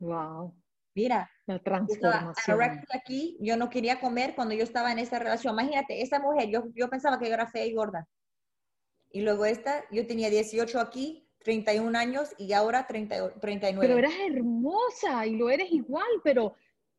[0.00, 0.54] Wow.
[0.94, 2.60] Mira, la transformación.
[2.92, 5.54] aquí, yo no quería comer cuando yo estaba en esa relación.
[5.54, 8.08] Imagínate, esa mujer, yo, yo pensaba que yo era fea y gorda.
[9.10, 13.86] Y luego esta, yo tenía 18 aquí, 31 años y ahora 30, 39.
[13.86, 16.54] Pero eras hermosa y lo eres igual, pero,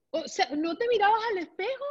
[0.09, 1.85] o sea, ¿no te mirabas al espejo?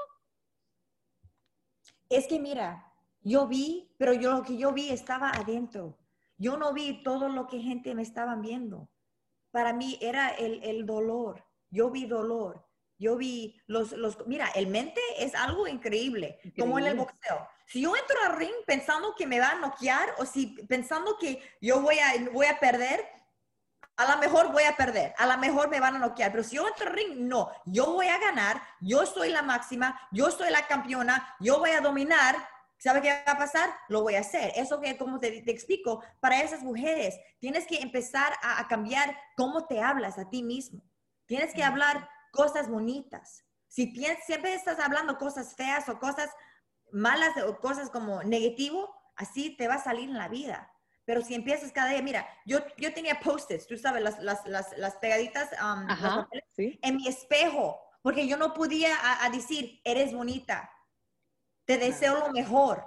[2.09, 5.97] Es que mira, yo vi, pero yo lo que yo vi estaba adentro.
[6.37, 8.91] Yo no vi todo lo que gente me estaba viendo.
[9.51, 11.45] Para mí era el, el dolor.
[11.71, 12.67] Yo vi dolor.
[12.99, 17.49] Yo vi los, los, mira, el mente es algo increíble, como en el boxeo.
[17.71, 21.41] Si yo entro al ring pensando que me va a noquear o si pensando que
[21.61, 23.09] yo voy a, voy a perder,
[23.97, 26.57] a lo mejor voy a perder, a lo mejor me van a noquear, pero si
[26.57, 30.51] yo entro al ring, no, yo voy a ganar, yo soy la máxima, yo soy
[30.51, 32.37] la campeona, yo voy a dominar,
[32.77, 33.69] ¿Sabe qué va a pasar?
[33.91, 34.55] Lo voy a hacer.
[34.57, 39.15] Eso que, como te, te explico, para esas mujeres, tienes que empezar a, a, cambiar
[39.37, 40.81] cómo te hablas a ti mismo.
[41.27, 43.45] Tienes que hablar cosas bonitas.
[43.69, 46.31] Si siempre estás hablando cosas feas o cosas
[46.93, 50.73] malas o cosas como negativo, así te va a salir en la vida.
[51.05, 54.77] Pero si empiezas cada día, mira, yo, yo tenía post-its, tú sabes, las, las, las,
[54.79, 55.87] las pegaditas um,
[56.57, 60.71] en mi espejo, porque yo no podía a, decir, eres bonita,
[61.65, 62.87] te deseo lo mejor.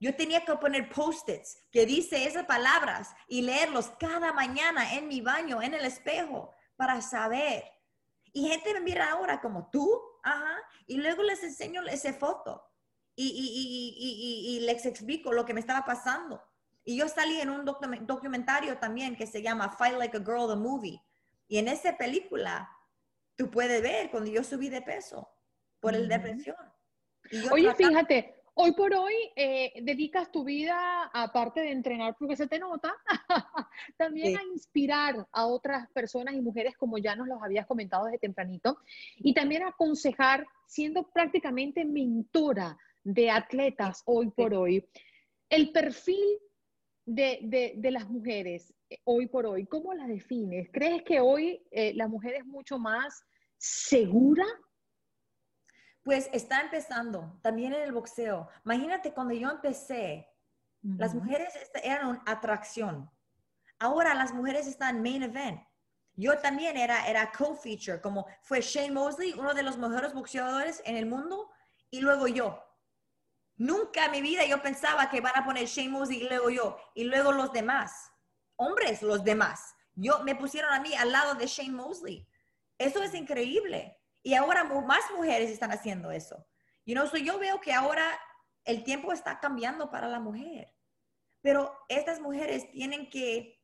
[0.00, 5.20] Yo tenía que poner post-its que dice esas palabras y leerlos cada mañana en mi
[5.20, 7.64] baño, en el espejo, para saber
[8.32, 12.64] y gente me mira ahora como tú, ajá, y luego les enseño esa foto
[13.14, 16.42] y, y, y, y, les explico lo que me estaba pasando.
[16.84, 20.56] Y yo salí en un documentario también que se llama Fight Like a Girl, the
[20.56, 21.00] Movie.
[21.46, 22.70] Y en esa película
[23.36, 25.28] tú puedes ver cuando yo subí de peso
[25.80, 26.56] por el depresión.
[27.50, 32.58] Oye, fíjate, Hoy por hoy eh, dedicas tu vida, aparte de entrenar, porque se te
[32.58, 32.94] nota,
[33.96, 38.18] también a inspirar a otras personas y mujeres, como ya nos los habías comentado desde
[38.18, 38.76] tempranito,
[39.16, 44.88] y también a aconsejar, siendo prácticamente mentora de atletas hoy por hoy.
[45.48, 46.38] El perfil
[47.04, 50.68] de, las mujeres eh, hoy por hoy, ¿cómo la defines?
[50.72, 53.24] ¿Crees que hoy eh, la mujer es mucho más
[53.58, 54.46] segura
[56.02, 58.48] pues está empezando, también en el boxeo.
[58.64, 60.28] Imagínate cuando yo empecé,
[60.82, 63.08] las mujeres eran una atracción.
[63.78, 65.62] Ahora las mujeres están main event.
[66.14, 70.96] Yo también era, era co-feature, como fue Shane Mosley, uno de los mejores boxeadores en
[70.96, 71.50] el mundo,
[71.90, 72.62] y luego yo.
[73.56, 77.04] Nunca en mi vida yo pensaba que van a poner Mosley y luego yo, y
[77.04, 78.10] luego los demás.
[78.56, 79.74] Hombres, los demás.
[79.94, 82.26] Yo me pusieron a mí al lado de Shane Mosley.
[82.78, 83.98] Eso es increíble.
[84.22, 86.46] Y ahora más mujeres están haciendo eso.
[86.84, 88.18] You know, so yo veo que ahora
[88.64, 90.72] el tiempo está cambiando para la mujer.
[91.40, 93.60] pero estas mujeres tienen que,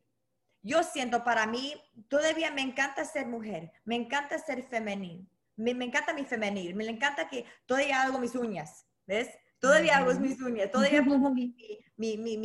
[0.62, 5.84] yo siento para mí, todavía me encanta ser mujer, me encanta ser femenil, me, me
[5.84, 9.28] encanta mi femenil, me encanta que todavía hago mis uñas, ¿ves?
[9.60, 11.56] Todavía hago mis uñas, todavía pongo mi,
[11.96, 12.38] mi, mi,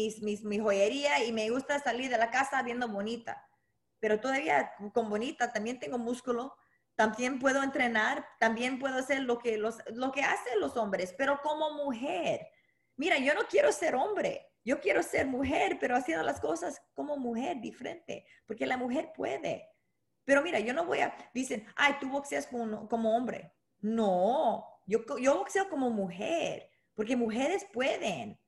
[0.44, 3.48] mi joyería y me gusta salir de la casa viendo bonita.
[4.00, 6.56] Pero todavía con bonita también tengo músculo,
[6.96, 11.40] también puedo entrenar, también puedo hacer lo que, los, lo que hacen los hombres, pero
[11.42, 12.48] como mujer.
[12.96, 17.18] Mira, yo no quiero ser hombre, yo quiero ser mujer, pero haciendo las cosas como
[17.18, 19.70] mujer, diferente, porque la mujer puede.
[20.26, 23.54] Pero mira, yo no voy a, dicen, ay, tú boxeas como, como hombre.
[23.80, 28.40] No, yo, yo boxeo como mujer porque mujeres pueden.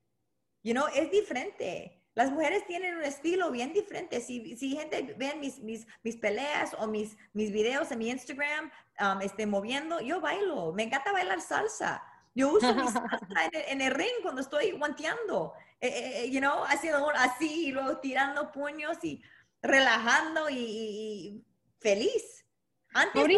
[0.62, 2.02] You know, es diferente.
[2.14, 4.20] Las mujeres tienen un estilo bien diferente.
[4.20, 8.70] Si, si gente ve mis, mis, mis, peleas o mis, mis videos en mi Instagram,
[9.00, 10.72] um, este, moviendo, yo bailo.
[10.72, 12.02] Me encanta bailar salsa.
[12.34, 13.20] Yo uso mi salsa
[13.52, 15.52] en, el, ring cuando estoy guanteando.
[15.78, 19.22] Eh, eh, eh, you know, haciendo así y luego tirando puños y
[19.60, 21.44] relajando y,
[21.80, 22.46] feliz.
[22.94, 23.28] Antes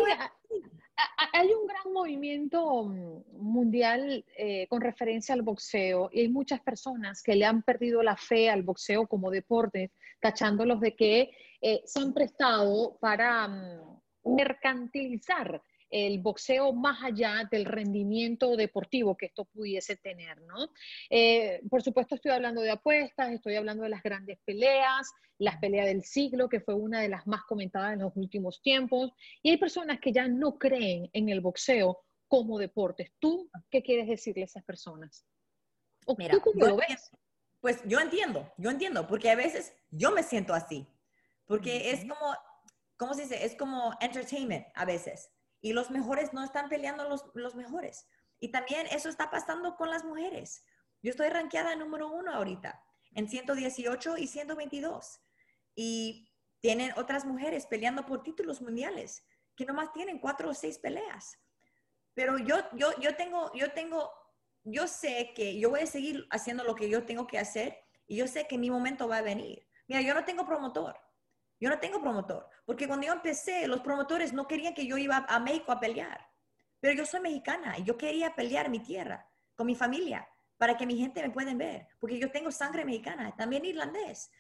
[1.33, 7.23] hay un gran movimiento mm, mundial eh, con referencia al boxeo y hay muchas personas
[7.23, 11.31] que le han perdido la fe al boxeo como deporte, tachándolos de que
[11.61, 19.27] eh, se han prestado para mm, mercantilizar el boxeo más allá del rendimiento deportivo que
[19.27, 20.71] esto pudiese tener, ¿no?
[21.11, 25.87] Eh, por supuesto estoy hablando de apuestas, estoy hablando de las grandes peleas, las peleas
[25.87, 29.57] del siglo, que fue una de las más comentadas en los últimos tiempos, y hay
[29.57, 33.13] personas que ya no creen en el boxeo como deporte.
[33.19, 35.25] ¿Tú qué quieres decirle a esas personas?
[36.17, 37.11] Mira, ¿Tú cómo lo ves?
[37.61, 40.87] Pues yo entiendo, yo entiendo, porque a veces yo me siento así,
[41.45, 42.35] porque es como,
[42.97, 43.45] ¿cómo se dice?
[43.45, 48.09] Es como entertainment a veces y los mejores no están peleando los, los mejores.
[48.41, 50.65] Y también eso está pasando con las mujeres.
[51.03, 52.83] Yo estoy rankeada número uno ahorita,
[53.15, 55.21] en 118 y 122.
[55.75, 59.25] Y tienen otras mujeres peleando por títulos mundiales,
[59.57, 61.39] que nomás tienen cuatro o seis peleas.
[62.15, 64.11] Pero yo, yo, yo tengo, yo tengo,
[64.65, 68.17] yo sé que yo voy a seguir haciendo lo que yo tengo que hacer y
[68.17, 69.69] yo sé que mi momento va a venir.
[69.87, 70.99] Mira, yo no tengo promotor.
[71.61, 75.27] Yo no tengo promotor, porque cuando yo empecé, los promotores no querían que yo iba
[75.29, 76.29] a México a pelear.
[76.81, 80.87] Pero yo soy mexicana y yo quería pelear mi tierra, con mi familia, para que
[80.87, 84.31] mi gente me pueda ver, porque yo tengo sangre mexicana, también irlandés.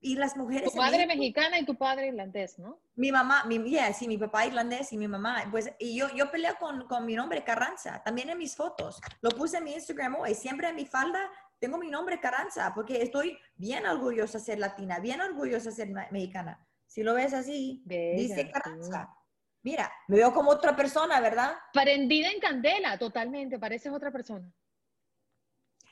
[0.00, 0.70] Y las mujeres...
[0.70, 2.78] Tu madre mexicana y tu padre irlandés, ¿no?
[2.94, 5.42] Mi mamá, mi, yeah, sí, mi papá irlandés y mi mamá.
[5.50, 9.00] Pues, y yo, yo peleo con, con mi nombre Carranza, también en mis fotos.
[9.22, 10.34] Lo puse en mi Instagram hoy.
[10.34, 11.30] Siempre en mi falda
[11.64, 15.88] tengo mi nombre Carranza, porque estoy bien orgullosa de ser latina, bien orgullosa de ser
[16.10, 16.62] mexicana.
[16.86, 19.08] Si lo ves así, dice Carranza.
[19.62, 21.56] Mira, me veo como otra persona, ¿verdad?
[21.72, 24.52] Prendida en candela, totalmente, pareces otra persona.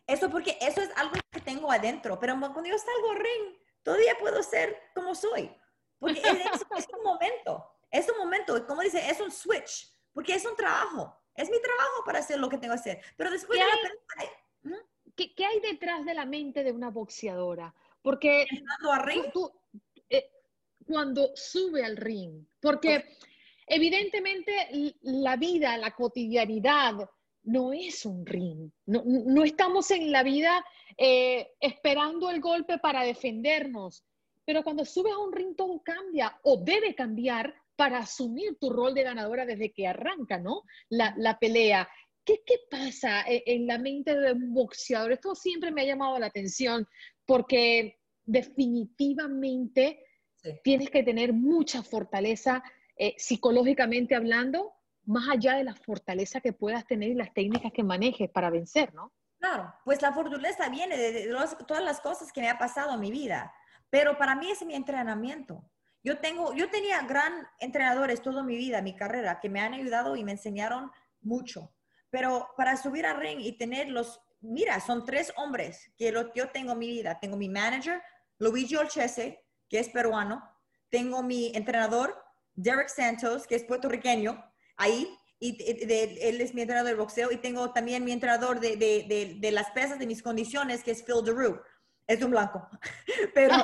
[0.06, 4.42] Eso porque eso es algo que tengo adentro, pero cuando yo salgo ring, todavía puedo
[4.42, 5.50] ser como soy.
[5.98, 6.26] Porque es,
[6.76, 11.18] es un momento, es un momento, como dice, es un switch, porque es un trabajo,
[11.34, 13.02] es mi trabajo para hacer lo que tengo que hacer.
[13.16, 13.72] Pero después de la
[15.16, 17.74] ¿qué, ¿qué, hay detrás de la mente de una boxeadora?
[18.02, 18.46] Porque
[19.32, 19.50] tú,
[20.08, 20.30] eh,
[20.86, 23.04] cuando sube al ring, porque
[23.66, 27.08] evidentemente la vida, la cotidianidad,
[27.44, 28.70] no es un ring.
[28.86, 30.64] No, no estamos en la vida
[30.96, 34.04] eh, esperando el golpe para defendernos.
[34.44, 38.94] Pero cuando subes a un ring todo cambia o debe cambiar para asumir tu rol
[38.94, 40.62] de ganadora desde que arranca, ¿no?
[40.88, 41.88] La, la pelea.
[42.24, 45.12] ¿Qué, pasa e, en, la mente de un boxeador?
[45.12, 46.86] Esto siempre me ha llamado la atención
[47.26, 50.04] porque definitivamente
[50.62, 52.62] tienes que tener mucha fortaleza
[52.96, 54.72] eh, psicológicamente hablando,
[55.04, 58.94] más allá de la fortaleza que puedas tener y las técnicas que manejes para vencer,
[58.94, 59.12] ¿no?
[59.38, 61.34] Claro, pues la fortaleza viene de,
[61.66, 63.52] todas las cosas que me ha pasado en mi vida,
[63.90, 65.68] pero para mí es mi entrenamiento.
[66.04, 70.14] Yo tengo, yo tenía gran entrenadores toda mi vida, mi carrera, que me han ayudado
[70.14, 71.72] y me enseñaron mucho.
[72.12, 76.50] Pero para subir al ring y tener los, mira, son tres hombres que lo, yo
[76.50, 77.18] tengo en mi vida.
[77.18, 78.02] Tengo mi manager,
[78.38, 80.42] Luigi Olchese, que es peruano.
[80.90, 82.14] Tengo mi entrenador,
[82.54, 84.44] Derek Santos, que es puertorriqueño,
[84.76, 85.08] ahí.
[85.40, 87.32] Y él es mi entrenador de boxeo.
[87.32, 91.02] Y tengo también mi entrenador de, de, de las pesas, de mis condiciones, que es
[91.02, 91.62] Phil DeRue
[92.06, 92.68] es un blanco,
[93.34, 93.54] pero,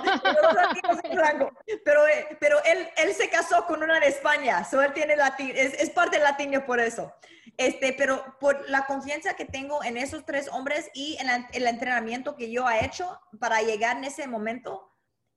[1.84, 5.52] pero, eh, pero él, él se casó con una de España, so él tiene latín,
[5.54, 7.12] es, es, parte latino por eso.
[7.56, 12.36] Este, pero por la confianza que tengo en esos tres hombres y en el entrenamiento
[12.36, 14.88] que yo he hecho para llegar en ese momento,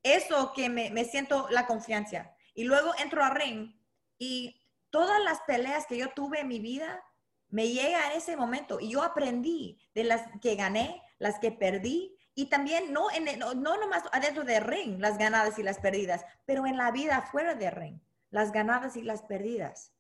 [0.04, 2.36] eso que me, siento la confianza.
[2.54, 3.76] Y luego entro a ring
[4.20, 4.62] y
[4.92, 7.04] todas las peleas que yo tuve en mi vida
[7.50, 12.16] me llega en ese momento y yo aprendí de las que gané, las que perdí
[12.34, 16.26] Y también no, en, no, no nomás adentro del ring, las ganadas y las perdidas,
[16.46, 19.94] pero en la vida fuera del ring, las ganadas y las perdidas.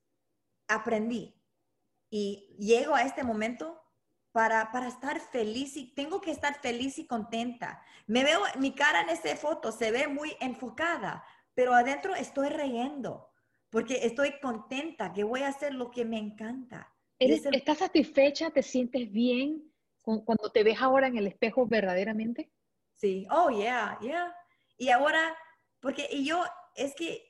[0.67, 1.35] Aprendí.
[2.09, 3.81] Y llego a este momento
[4.31, 7.83] para, para estar feliz y tengo que estar feliz y contenta.
[8.07, 13.31] Me veo, mi cara en esa foto se ve muy enfocada, pero adentro estoy riendo
[13.69, 16.93] porque estoy contenta que voy a hacer lo que me encanta.
[17.17, 18.51] ¿Eres, ¿Estás satisfecha?
[18.51, 19.70] ¿Te sientes bien
[20.01, 22.51] cuando te ves ahora en el espejo verdaderamente?
[22.95, 24.35] Sí, oh, yeah, yeah.
[24.77, 25.35] Y ahora,
[25.79, 26.43] porque y yo,
[26.75, 27.23] es que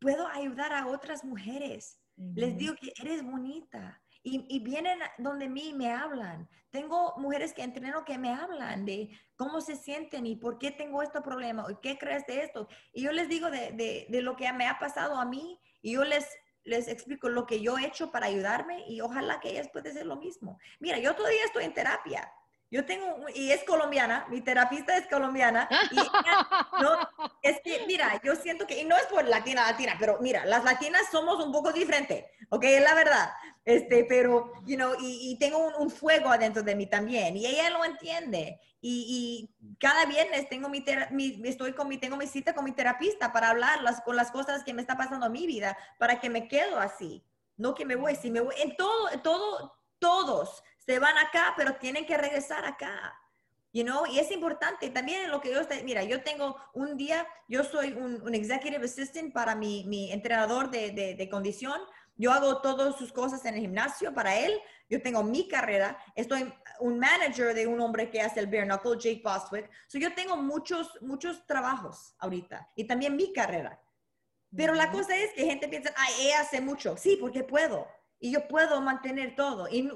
[0.00, 2.00] puedo ayudar a otras mujeres.
[2.34, 6.48] Les digo que eres bonita, y, vienen donde mí y me hablan.
[6.70, 11.02] Tengo mujeres que entreno que me hablan de cómo se sienten y por qué tengo
[11.02, 12.68] este problema y qué crees de esto.
[12.92, 13.72] Y yo les digo de,
[14.08, 16.28] de, lo que me ha pasado a mí y yo les,
[16.70, 20.06] les explico lo que yo he hecho para ayudarme y ojalá que ellas puedan hacer
[20.06, 20.58] lo mismo.
[20.78, 22.32] Mira, yo todavía estoy en terapia.
[22.72, 25.68] Yo tengo, y es colombiana, mi terapista es colombiana.
[25.90, 25.96] Y
[26.80, 26.96] no,
[27.42, 30.62] es que, mira, yo siento que, y no es por latina, latina, pero mira, las
[30.62, 32.62] latinas somos un poco diferentes, ¿ok?
[32.64, 33.32] Es la verdad.
[33.64, 37.84] Este, pero, you know, y, tengo un, fuego adentro de mí también, y ella lo
[37.84, 38.60] entiende.
[38.80, 40.84] Y, cada viernes tengo mi,
[41.44, 44.62] estoy con mi, tengo mi cita con mi terapista para hablar las, con las cosas
[44.62, 47.24] que me está pasando en mi vida, para que me quedo así.
[47.56, 51.76] No que me voy, si me voy, en todo, todo, todos se van acá, pero
[51.76, 53.16] tienen que regresar acá.
[53.72, 54.04] You know?
[54.06, 54.90] Y es importante.
[54.90, 59.54] También lo que yo mira, yo tengo un día, yo soy un, executive assistant para
[59.54, 61.80] mi, mi entrenador de, de, de, condición,
[62.16, 66.52] yo hago todas sus cosas en el gimnasio para él, yo tengo mi carrera, estoy
[66.80, 70.36] un manager de un hombre que hace el bare knuckle, Jake Bostwick, so yo tengo
[70.36, 73.80] muchos, muchos trabajos ahorita y también mi carrera.
[74.56, 77.86] Pero la cosa es que gente piensa, ay, ella hace mucho, sí, porque puedo
[78.20, 79.66] y yo puedo mantener todo.
[79.70, 79.90] Y,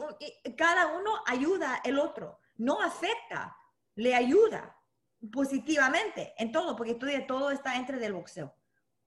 [0.56, 3.56] cada uno ayuda el otro, no afecta,
[3.94, 4.76] le ayuda
[5.32, 8.54] positivamente en todo, porque todavía todo está entre del boxeo,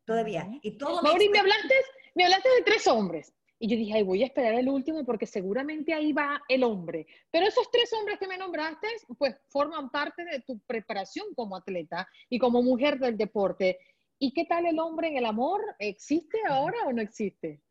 [0.05, 0.47] todavía.
[0.61, 1.73] Y todo Mauri, me hablaste,
[2.15, 3.33] me hablaste de tres hombres.
[3.59, 7.07] Y yo dije, ay, voy a esperar el último porque seguramente ahí va el hombre.
[7.31, 12.07] Pero esos tres hombres que me nombraste, pues forman parte de tu preparación como atleta
[12.29, 13.79] y como mujer del deporte.
[14.19, 15.61] ¿Y qué tal el hombre en el amor?
[15.79, 17.63] ¿Existe ahora o no existe?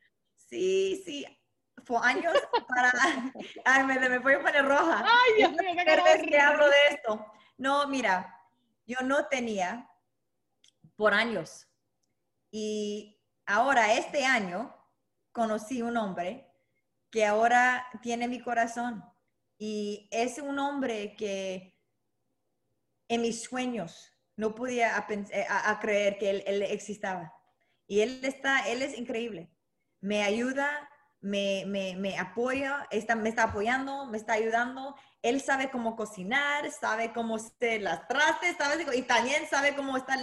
[0.48, 1.26] Sí, sí.
[1.84, 2.34] Fue años
[2.68, 2.92] para.
[3.64, 5.04] Ay, me, me voy a poner roja.
[5.04, 5.84] Ay, Dios mío, me
[6.26, 7.26] que hablo de esto.
[7.58, 8.40] No, mira,
[8.86, 9.88] yo no tenía
[10.96, 11.68] por años.
[12.50, 14.74] Y ahora, este año,
[15.32, 16.50] conocí un hombre
[17.10, 19.04] que ahora tiene mi corazón.
[19.58, 21.78] Y es un hombre que
[23.08, 27.32] en mis sueños no podía a, creer que él, él existaba.
[27.86, 29.50] Y él está, él es increíble
[30.06, 30.88] me ayuda,
[31.26, 34.94] me, me, apoya, está, me está apoyando, me está ayudando.
[35.22, 40.14] Él sabe cómo cocinar, sabe cómo hacer las trastes, sabe, y también sabe cómo está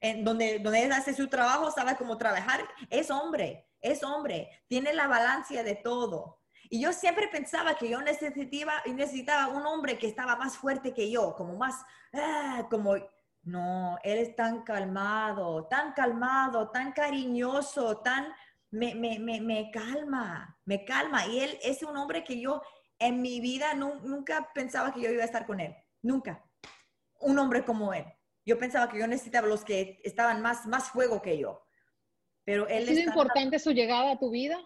[0.00, 2.60] en, donde, donde él hace su trabajo, sabe cómo trabajar.
[2.90, 6.40] Es hombre, es hombre, tiene la balanza de todo.
[6.68, 11.10] Y yo siempre pensaba que yo necesitaba, necesitaba un hombre que estaba más fuerte que
[11.10, 12.96] yo, como más, ah, como,
[13.42, 18.34] no, él es tan calmado, tan calmado, tan cariñoso, tan
[18.72, 21.26] me, me, me, me, calma, me calma.
[21.26, 22.62] Y él es un hombre que yo
[22.98, 26.44] en mi vida nunca pensaba que yo iba a estar con él, nunca.
[27.20, 28.04] Un hombre como él.
[28.44, 31.62] Yo pensaba que yo necesitaba los que estaban más, más fuego que yo.
[32.44, 34.58] Pero él ¿Ha sido importante su llegada a tu vida?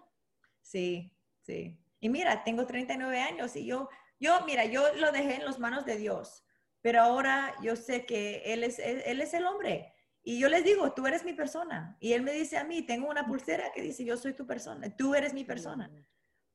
[0.62, 1.78] Sí, sí.
[2.00, 3.88] Y mira, tengo 39 años y yo,
[4.20, 6.44] yo, mira, yo lo dejé en las manos de Dios,
[6.80, 9.95] pero ahora yo sé que Él es, él es el hombre
[10.28, 11.96] y yo les digo, tú eres mi persona.
[12.00, 14.90] Y él me dice a mí, tengo una pulsera que dice, yo soy tu persona,
[14.96, 15.88] tú eres mi persona.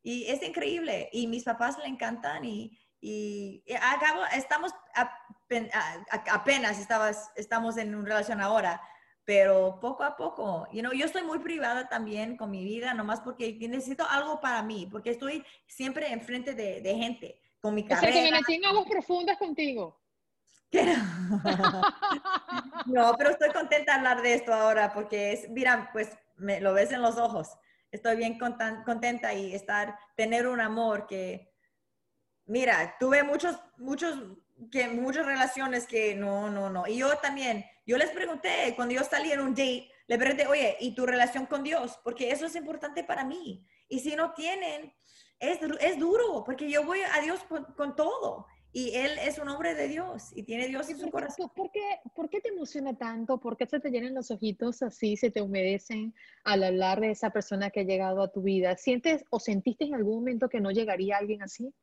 [0.04, 1.08] Y es increíble.
[1.14, 4.74] Y mis papás le encantan y, y, acabo, estamos
[6.30, 8.82] apenas estabas, estamos en una relación ahora,
[9.24, 13.22] pero poco a poco, you know, yo estoy muy privada también con mi vida, nomás
[13.22, 18.10] porque necesito algo para mí, porque estoy siempre enfrente de, de gente, con mi carrera.
[18.10, 20.01] O sea, que me metí aguas profundas contigo.
[22.86, 26.74] No, pero estoy contenta de hablar de esto ahora porque es, mira, pues me, lo
[26.74, 27.50] ves en los ojos.
[27.92, 31.54] Estoy bien contenta y estar, tener un amor que,
[32.46, 34.18] mira, tuve muchos, muchos,
[34.72, 36.88] que, muchas relaciones que no, no, no.
[36.88, 40.78] Y yo también, yo les pregunté, cuando yo salí en un date, le pregunté, oye,
[40.80, 42.00] ¿y tu relación con Dios?
[42.04, 43.66] Porque eso es importante para mí.
[43.90, 44.94] Y si no tienen,
[45.40, 47.42] es, es duro, porque yo voy a Dios
[47.76, 48.48] con todo.
[48.74, 51.52] Y él es un hombre de Dios y tiene Dios en su corazón.
[51.54, 53.38] ¿por qué, ¿Por qué te emociona tanto?
[53.38, 56.16] ¿Por qué se te llenan los ojitos así, se te humedecen
[56.46, 58.78] al hablar de esa persona que ha llegado a tu vida?
[58.78, 61.74] ¿Sientes o sentiste en algún momento que no llegaría alguien así?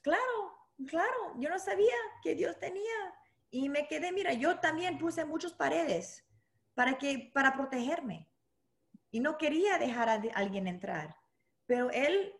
[0.00, 0.56] Claro,
[0.86, 3.14] claro, yo no sabía que Dios tenía.
[3.50, 6.24] Y me quedé, mira, yo también puse muchas paredes
[6.72, 8.30] para, que, para protegerme.
[9.10, 11.14] Y no quería dejar a alguien entrar.
[11.66, 12.32] Pero Él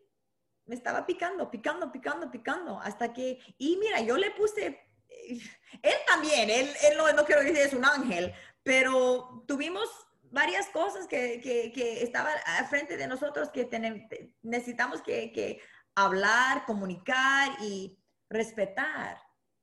[0.67, 6.51] me estaba picando, picando, picando, picando, hasta que, y mira, yo le puse, él también,
[6.51, 8.33] él, él no, no quiero decir es un ángel,
[8.63, 9.89] pero tuvimos
[10.31, 14.03] varias cosas que, que, que estaban al frente de nosotros que tenemos,
[14.43, 15.61] necesitamos que, que,
[15.95, 17.99] hablar, comunicar y
[18.31, 19.19] respetar.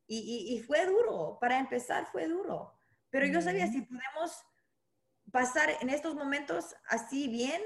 [0.05, 2.73] Y, y, fue duro, para empezar fue duro,
[3.11, 4.43] pero yo sabía si podemos
[5.31, 7.61] pasar en estos momentos así bien,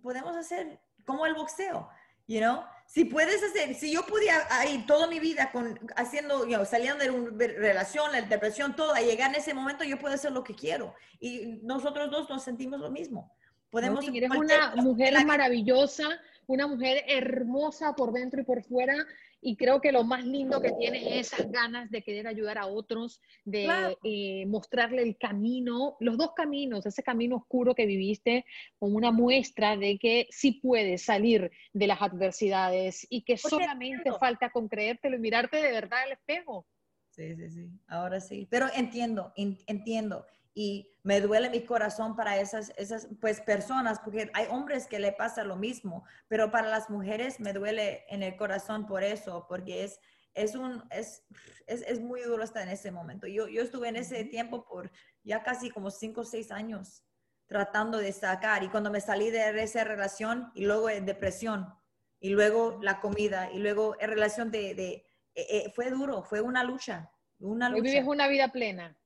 [0.00, 1.88] podemos hacer como el boxeo,
[2.28, 2.64] you know?
[2.88, 7.04] Si puedes hacer, si yo pudiera ahí toda mi vida con, haciendo, you know, saliendo
[7.04, 10.42] de una relación, la depresión, todo, a llegar en ese momento, yo puedo hacer lo
[10.42, 10.94] que quiero.
[11.20, 13.30] Y nosotros dos nos sentimos lo mismo.
[13.68, 14.06] Podemos...
[14.06, 16.18] No, eres una mujer maravillosa,
[16.48, 18.96] una mujer hermosa por dentro y por fuera,
[19.40, 22.66] y creo que lo más lindo que tiene es esas ganas de querer ayudar a
[22.66, 28.46] otros, de eh, mostrarle el camino, los dos caminos, ese camino oscuro que viviste,
[28.78, 34.50] como una muestra de que sí puedes salir de las adversidades y que solamente falta
[34.50, 36.66] con creértelo y mirarte de verdad al espejo.
[37.10, 38.48] Sí, sí, sí, ahora sí.
[38.50, 40.24] Pero entiendo, entiendo
[40.58, 45.12] y me duele mi corazón para esas, esas pues, personas, porque hay hombres que le
[45.12, 49.84] pasa lo mismo, pero para las mujeres me duele en el corazón por eso, porque
[49.84, 50.00] es,
[50.34, 51.22] es, un, es,
[51.68, 53.28] es, es muy duro estar en ese momento.
[53.28, 54.90] Yo, yo estuve en ese tiempo por
[55.22, 57.04] ya casi como cinco o seis años
[57.46, 61.72] tratando de sacar y cuando me salí de esa relación y luego en depresión
[62.18, 64.88] y luego la comida y luego en relación de, de
[65.36, 67.12] eh, eh, fue duro, fue una lucha.
[67.38, 67.80] Una lucha.
[67.80, 68.97] Hoy vives una vida plena.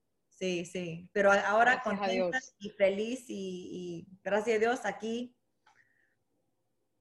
[0.43, 5.36] Sí, sí, pero ahora contenta y feliz y, gracias a Dios aquí.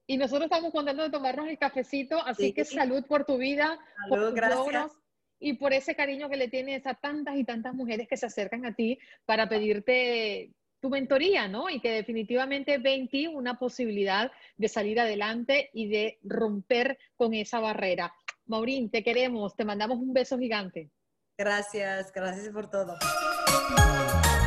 [0.06, 4.26] Y nosotros estamos contentos de tomarnos el cafecito, así que salud por tu vida, salud,
[4.26, 4.92] por gracias.
[5.40, 8.64] y por ese cariño que le tienes a tantas y tantas mujeres que se acercan
[8.68, 11.68] a ti para pedirte tu mentoría, ¿no?
[11.68, 17.60] Y que definitivamente ven ti una posibilidad de salir adelante y de romper con esa
[17.60, 18.14] barrera.
[18.46, 20.92] Maurín, te queremos, te mandamos un beso gigante.
[21.40, 23.00] Gracias, gracias por todo.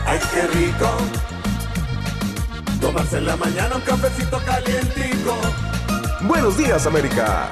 [0.06, 0.88] Ay, qué rico.
[2.80, 5.36] Tomarse en la mañana un cafecito calientico.
[6.22, 7.50] Buenos días, América.